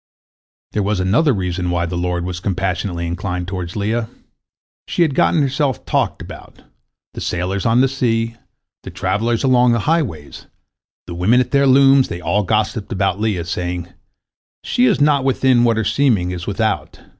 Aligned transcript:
There 0.71 0.81
was 0.81 0.99
another 0.99 1.31
reason 1.31 1.69
why 1.69 1.85
the 1.85 1.95
Lord 1.95 2.25
was 2.25 2.39
compassionately 2.39 3.05
inclined 3.05 3.47
toward 3.47 3.75
Leah. 3.75 4.09
She 4.87 5.03
had 5.03 5.13
gotten 5.13 5.43
herself 5.43 5.85
talked 5.85 6.23
about. 6.23 6.63
The 7.13 7.21
sailors 7.21 7.67
on 7.67 7.81
the 7.81 7.87
sea, 7.87 8.35
the 8.81 8.89
travellers 8.89 9.43
along 9.43 9.73
the 9.73 9.81
highways, 9.85 10.47
the 11.05 11.13
women 11.13 11.39
at 11.39 11.51
their 11.51 11.67
looms, 11.67 12.07
they 12.07 12.19
all 12.19 12.41
gossiped 12.41 12.91
about 12.91 13.19
Leah, 13.19 13.45
saying, 13.45 13.89
"She 14.63 14.85
is 14.87 14.99
not 14.99 15.23
within 15.23 15.63
what 15.65 15.77
her 15.77 15.83
seeming 15.85 16.31
is 16.31 16.47
without. 16.47 16.99